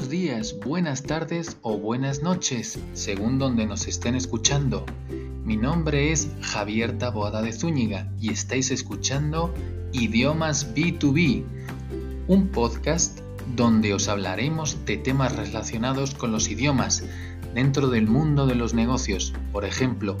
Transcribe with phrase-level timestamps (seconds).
[0.00, 4.86] Buenos días, buenas tardes o buenas noches, según donde nos estén escuchando.
[5.44, 9.52] Mi nombre es Javier Taboada de Zúñiga y estáis escuchando
[9.92, 11.44] Idiomas B2B,
[12.28, 13.20] un podcast
[13.54, 17.04] donde os hablaremos de temas relacionados con los idiomas
[17.54, 20.16] dentro del mundo de los negocios, por ejemplo,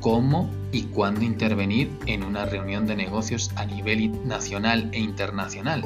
[0.00, 5.84] cómo y cuándo intervenir en una reunión de negocios a nivel nacional e internacional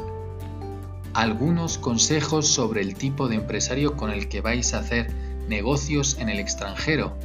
[1.15, 5.13] algunos consejos sobre el tipo de empresario con el que vais a hacer
[5.49, 7.17] negocios en el extranjero,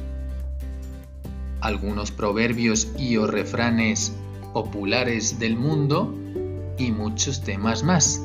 [1.60, 4.12] algunos proverbios y o refranes
[4.52, 6.14] populares del mundo
[6.78, 8.20] y muchos temas más.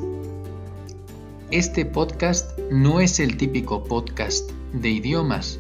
[1.52, 5.60] Este podcast no es el típico podcast de idiomas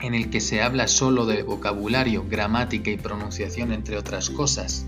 [0.00, 4.84] en el que se habla solo de vocabulario, gramática y pronunciación entre otras cosas.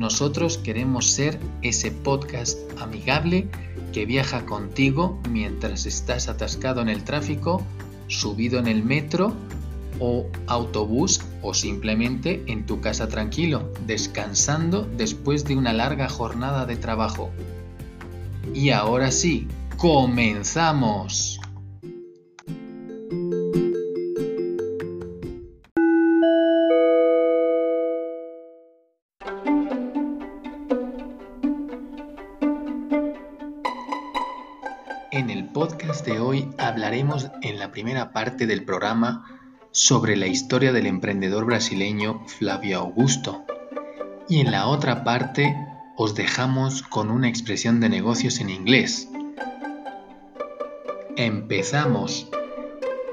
[0.00, 3.50] Nosotros queremos ser ese podcast amigable
[3.92, 7.62] que viaja contigo mientras estás atascado en el tráfico,
[8.06, 9.34] subido en el metro
[9.98, 16.76] o autobús o simplemente en tu casa tranquilo, descansando después de una larga jornada de
[16.76, 17.30] trabajo.
[18.54, 21.39] Y ahora sí, comenzamos.
[35.60, 39.26] Podcast de hoy hablaremos en la primera parte del programa
[39.72, 43.44] sobre la historia del emprendedor brasileño Flavio Augusto
[44.26, 45.54] y en la otra parte
[45.98, 49.10] os dejamos con una expresión de negocios en inglés.
[51.18, 52.30] Empezamos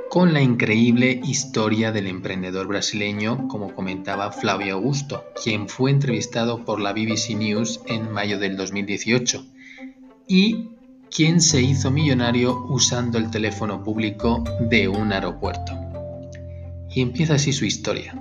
[0.09, 6.79] con la increíble historia del emprendedor brasileño, como comentaba Flavio Augusto, quien fue entrevistado por
[6.79, 9.45] la BBC News en mayo del 2018
[10.29, 10.76] y
[11.15, 15.73] quien se hizo millonario usando el teléfono público de un aeropuerto.
[16.89, 18.15] Y empieza así su historia.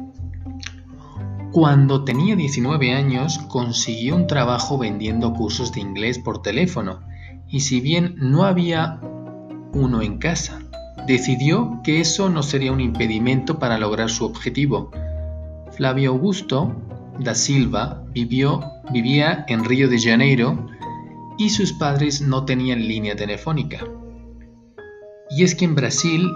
[1.53, 7.01] Cuando tenía 19 años consiguió un trabajo vendiendo cursos de inglés por teléfono
[7.49, 9.01] y si bien no había
[9.73, 10.61] uno en casa,
[11.07, 14.91] decidió que eso no sería un impedimento para lograr su objetivo.
[15.73, 16.75] Flavio Augusto
[17.19, 20.67] da Silva vivía en Río de Janeiro
[21.39, 23.85] y sus padres no tenían línea telefónica.
[25.31, 26.31] Y es que en Brasil,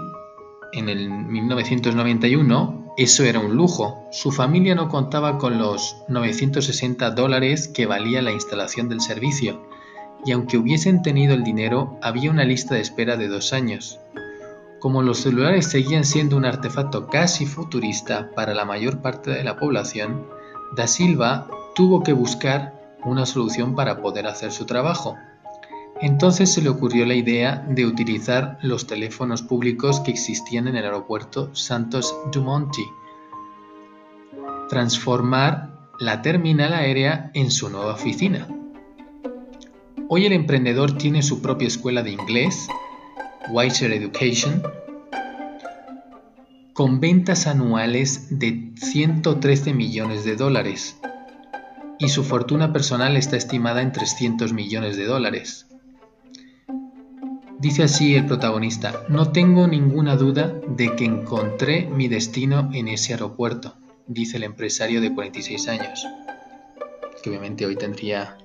[0.73, 4.07] en el 1991, eso era un lujo.
[4.11, 9.65] Su familia no contaba con los 960 dólares que valía la instalación del servicio,
[10.25, 13.99] y aunque hubiesen tenido el dinero, había una lista de espera de dos años.
[14.79, 19.57] Como los celulares seguían siendo un artefacto casi futurista para la mayor parte de la
[19.57, 20.27] población,
[20.75, 25.17] Da Silva tuvo que buscar una solución para poder hacer su trabajo.
[26.01, 30.85] Entonces se le ocurrió la idea de utilizar los teléfonos públicos que existían en el
[30.85, 32.81] aeropuerto Santos Dumonte,
[34.69, 35.69] transformar
[35.99, 38.47] la terminal aérea en su nueva oficina.
[40.09, 42.67] Hoy el emprendedor tiene su propia escuela de inglés,
[43.51, 44.63] Weiser Education,
[46.73, 50.99] con ventas anuales de 113 millones de dólares
[52.01, 55.67] y su fortuna personal está estimada en 300 millones de dólares.
[57.59, 63.13] Dice así el protagonista, no tengo ninguna duda de que encontré mi destino en ese
[63.13, 63.75] aeropuerto,
[64.07, 66.07] dice el empresario de 46 años,
[67.21, 68.35] que obviamente hoy tendría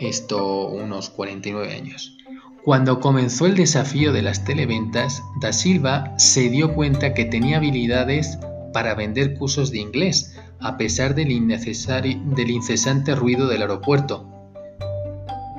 [0.00, 2.18] esto unos 49 años.
[2.64, 8.38] Cuando comenzó el desafío de las televentas, Da Silva se dio cuenta que tenía habilidades
[8.72, 14.28] para vender cursos de inglés, a pesar del, del incesante ruido del aeropuerto.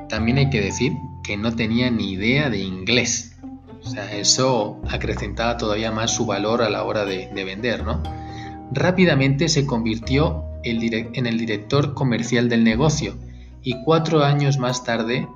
[0.10, 0.94] También hay que decir
[1.24, 3.38] que no tenía ni idea de inglés.
[3.84, 8.02] O sea, eso acrecentaba todavía más su valor a la hora de, vender, ¿no?
[8.72, 13.16] Rápidamente se convirtió en el director comercial del negocio
[13.62, 15.28] y cuatro años más tarde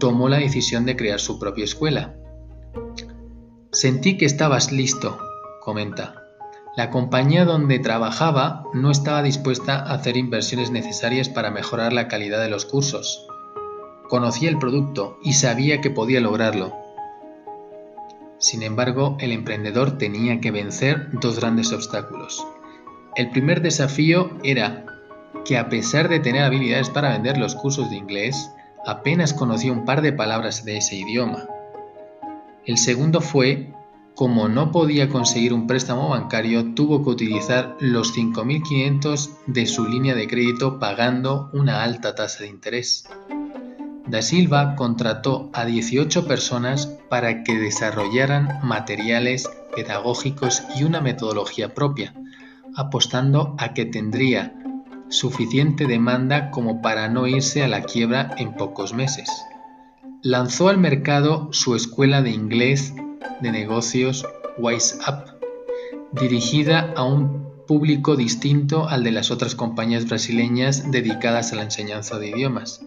[0.00, 2.14] tomó la decisión de crear su propia escuela.
[3.70, 5.18] Sentí que estabas listo,
[5.62, 6.27] comenta.
[6.76, 12.40] La compañía donde trabajaba no estaba dispuesta a hacer inversiones necesarias para mejorar la calidad
[12.40, 13.26] de los cursos.
[14.08, 16.76] Conocía el producto y sabía que podía lograrlo.
[18.38, 22.46] Sin embargo, el emprendedor tenía que vencer dos grandes obstáculos.
[23.16, 24.86] El primer desafío era
[25.44, 28.50] que a pesar de tener habilidades para vender los cursos de inglés,
[28.86, 31.48] apenas conocía un par de palabras de ese idioma.
[32.64, 33.72] El segundo fue
[34.18, 40.16] como no podía conseguir un préstamo bancario, tuvo que utilizar los 5.500 de su línea
[40.16, 43.04] de crédito pagando una alta tasa de interés.
[44.08, 52.12] Da Silva contrató a 18 personas para que desarrollaran materiales pedagógicos y una metodología propia,
[52.74, 54.52] apostando a que tendría
[55.10, 59.30] suficiente demanda como para no irse a la quiebra en pocos meses.
[60.22, 62.94] Lanzó al mercado su escuela de inglés
[63.40, 64.26] de negocios
[64.58, 65.38] Wise Up,
[66.12, 72.18] dirigida a un público distinto al de las otras compañías brasileñas dedicadas a la enseñanza
[72.18, 72.80] de idiomas.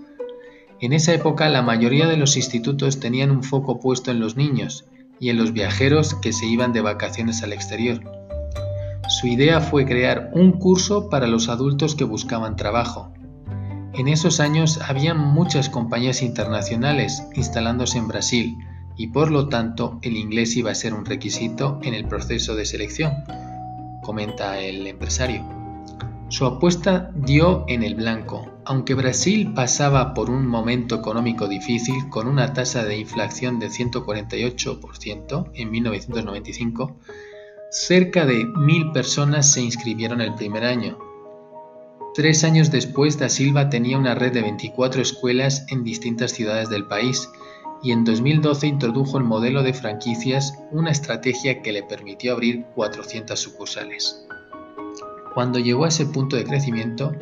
[0.79, 4.85] En esa época la mayoría de los institutos tenían un foco puesto en los niños
[5.19, 8.01] y en los viajeros que se iban de vacaciones al exterior.
[9.07, 13.13] Su idea fue crear un curso para los adultos que buscaban trabajo.
[13.93, 18.57] En esos años había muchas compañías internacionales instalándose en Brasil
[19.01, 22.65] y por lo tanto el inglés iba a ser un requisito en el proceso de
[22.65, 23.23] selección,
[24.03, 25.43] comenta el empresario.
[26.29, 28.47] Su apuesta dio en el blanco.
[28.63, 35.49] Aunque Brasil pasaba por un momento económico difícil con una tasa de inflación de 148%
[35.55, 36.95] en 1995,
[37.71, 40.99] cerca de mil personas se inscribieron el primer año.
[42.13, 46.85] Tres años después, Da Silva tenía una red de 24 escuelas en distintas ciudades del
[46.85, 47.27] país
[47.83, 53.39] y en 2012 introdujo el modelo de franquicias, una estrategia que le permitió abrir 400
[53.39, 54.25] sucursales.
[55.33, 57.13] Cuando llegó a ese punto de crecimiento,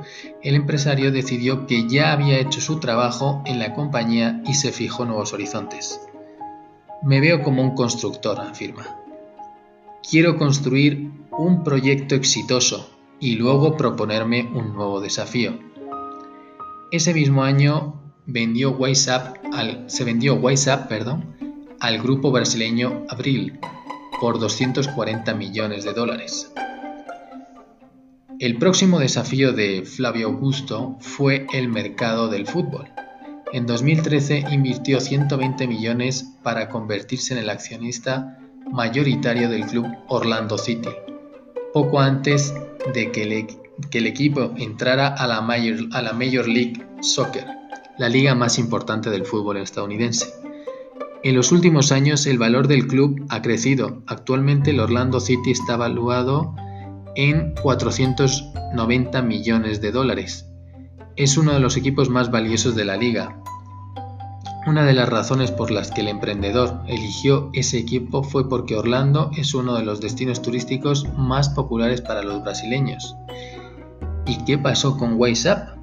[0.41, 5.06] el empresario decidió que ya había hecho su trabajo en la compañía y se fijó
[5.06, 6.01] nuevos horizontes.
[7.03, 8.97] Me veo como un constructor, afirma.
[10.09, 12.89] Quiero construir un proyecto exitoso
[13.19, 15.59] y luego proponerme un nuevo desafío.
[16.91, 21.36] Ese mismo año vendió WhatsApp al, se vendió WhatsApp perdón,
[21.80, 23.60] al grupo brasileño Abril
[24.22, 26.52] por 240 millones de dólares.
[28.40, 32.88] El próximo desafío de Flavio Augusto fue el mercado del fútbol.
[33.52, 38.38] En 2013 invirtió 120 millones para convertirse en el accionista
[38.72, 40.90] mayoritario del club Orlando City,
[41.74, 42.54] poco antes
[42.94, 47.58] de que el, equipo entrara a la, Major, a la Major League Soccer
[48.00, 50.34] la liga más importante del fútbol estadounidense.
[51.22, 54.04] En los últimos años el valor del club ha crecido.
[54.07, 56.56] Actualmente el Orlando City está valuado
[57.16, 60.48] en 490 millones de dólares.
[61.18, 63.44] Es uno de los equipos más valiosos de la liga.
[64.66, 69.30] Una de las razones por las que el emprendedor eligió ese equipo fue porque Orlando
[69.36, 73.16] es uno de los destinos turísticos más populares para los brasileños.
[74.25, 75.79] ¿Y qué pasó con WhatsApp?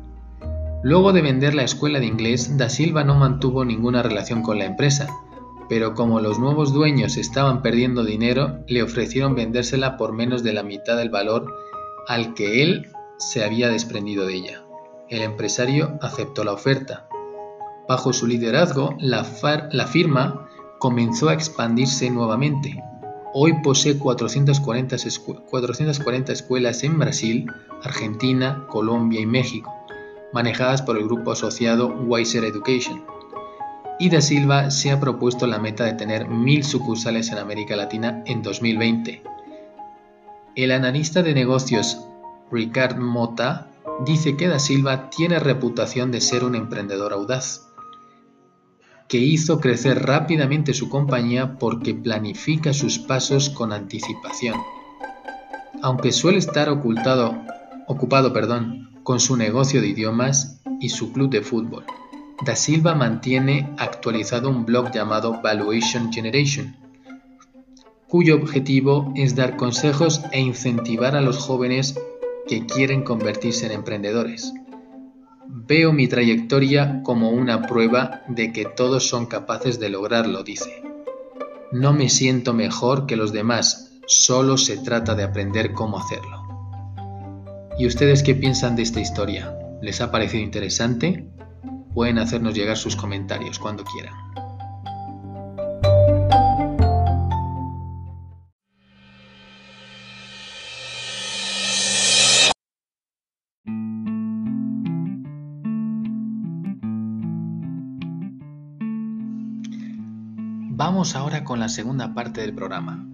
[0.83, 4.67] Luego de vender la escuela de inglés, Da Silva no mantuvo ninguna relación con la
[4.67, 5.09] empresa,
[5.69, 10.63] pero como los nuevos dueños estaban perdiendo dinero, le ofrecieron vendérsela por menos de la
[10.63, 11.53] mitad del valor
[12.07, 14.63] al que él se había desprendido de ella.
[15.09, 17.09] El empresario aceptó la oferta.
[17.89, 22.83] Bajo su liderazgo, la, firma comenzó a expandirse nuevamente.
[23.33, 24.97] Hoy posee 440,
[25.51, 27.47] 440 escuelas en Brasil,
[27.83, 29.76] Argentina, Colombia y México
[30.33, 33.05] manejadas por el grupo asociado Wiser Education.
[33.99, 38.23] Y Da Silva se ha propuesto la meta de tener mil sucursales en América Latina
[38.27, 39.23] en 2020.
[40.55, 41.99] El analista de negocios
[42.51, 43.69] Ricard Mota
[44.05, 47.67] dice que Da Silva tiene reputación de ser un emprendedor audaz,
[49.09, 54.61] que hizo crecer rápidamente su compañía porque planifica sus pasos con anticipación.
[55.83, 57.37] Aunque suele estar ocultado,
[57.87, 61.85] ocupado perdón, con su negocio de idiomas y su club de fútbol.
[62.45, 66.75] Da Silva mantiene actualizado un blog llamado Valuation Generation,
[68.09, 71.95] cuyo objetivo es dar consejos e incentivar a los jóvenes
[72.49, 74.53] que quieren convertirse en emprendedores.
[75.47, 80.83] Veo mi trayectoria como una prueba de que todos son capaces de lograrlo, dice.
[81.71, 86.46] No me siento mejor que los demás, solo se trata de aprender cómo hacerlo.
[87.79, 89.55] ¿Y ustedes qué piensan de esta historia?
[89.83, 91.29] ¿Les ha parecido interesante?
[91.93, 94.15] Pueden hacernos llegar sus comentarios cuando quieran.
[110.79, 113.07] Vamos ahora con la segunda parte del programa,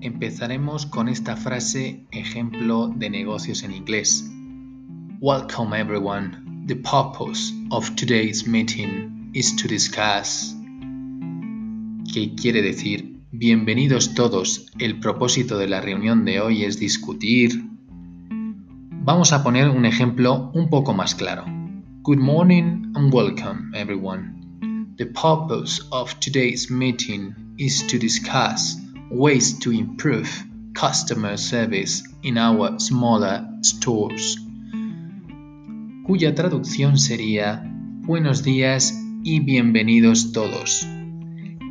[0.00, 4.30] Empezaremos con esta frase ejemplo de negocios en inglés.
[5.18, 6.64] Welcome everyone.
[6.68, 10.54] The purpose of today's meeting is to discuss.
[12.14, 13.18] ¿Qué quiere decir?
[13.32, 14.66] Bienvenidos todos.
[14.78, 17.60] El propósito de la reunión de hoy es discutir.
[18.30, 21.44] Vamos a poner un ejemplo un poco más claro.
[22.02, 24.94] Good morning and welcome, everyone.
[24.96, 28.78] The purpose of today's meeting is to discuss
[29.10, 30.28] ways to improve
[30.74, 34.38] customer service in our smaller stores,
[36.06, 37.64] cuya traducción sería
[38.08, 40.86] Buenos días y bienvenidos todos.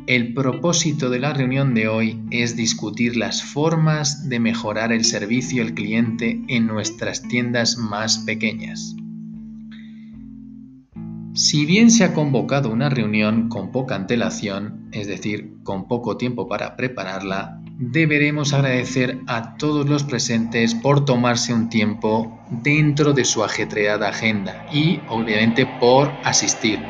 [0.06, 5.62] El propósito de la reunión de hoy es discutir las formas de mejorar el servicio
[5.62, 8.94] al cliente en nuestras tiendas más pequeñas.
[11.34, 16.48] Si bien se ha convocado una reunión con poca antelación, es decir, con poco tiempo
[16.48, 23.44] para prepararla, deberemos agradecer a todos los presentes por tomarse un tiempo dentro de su
[23.44, 26.80] ajetreada agenda y obviamente por asistir.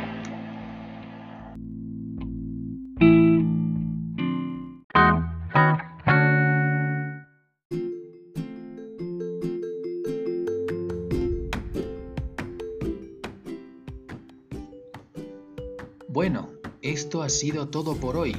[16.83, 18.37] Esto ha sido todo por hoy.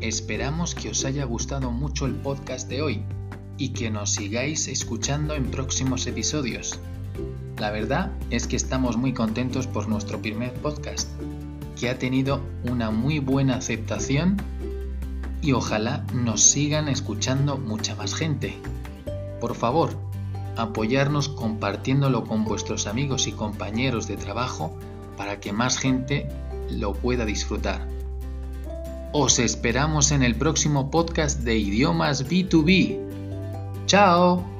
[0.00, 3.02] Esperamos que os haya gustado mucho el podcast de hoy
[3.58, 6.78] y que nos sigáis escuchando en próximos episodios.
[7.58, 11.08] La verdad es que estamos muy contentos por nuestro primer podcast,
[11.78, 14.36] que ha tenido una muy buena aceptación
[15.42, 18.54] y ojalá nos sigan escuchando mucha más gente.
[19.40, 19.90] Por favor,
[20.56, 24.74] apoyarnos compartiéndolo con vuestros amigos y compañeros de trabajo
[25.16, 26.28] para que más gente
[26.70, 27.86] lo pueda disfrutar.
[29.12, 32.98] Os esperamos en el próximo podcast de idiomas B2B.
[33.86, 34.59] ¡Chao!